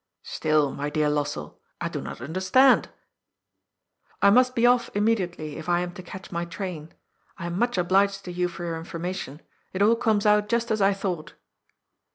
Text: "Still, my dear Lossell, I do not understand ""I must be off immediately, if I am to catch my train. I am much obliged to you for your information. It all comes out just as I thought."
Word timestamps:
"Still, 0.23 0.71
my 0.73 0.89
dear 0.89 1.09
Lossell, 1.11 1.59
I 1.79 1.87
do 1.87 2.01
not 2.01 2.21
understand 2.21 2.89
""I 4.23 4.31
must 4.31 4.55
be 4.55 4.65
off 4.65 4.89
immediately, 4.95 5.57
if 5.57 5.69
I 5.69 5.81
am 5.81 5.91
to 5.93 6.01
catch 6.01 6.31
my 6.31 6.43
train. 6.43 6.95
I 7.37 7.45
am 7.45 7.59
much 7.59 7.77
obliged 7.77 8.25
to 8.25 8.31
you 8.31 8.47
for 8.47 8.65
your 8.65 8.79
information. 8.79 9.41
It 9.73 9.83
all 9.83 9.95
comes 9.95 10.25
out 10.25 10.49
just 10.49 10.71
as 10.71 10.81
I 10.81 10.93
thought." 10.93 11.35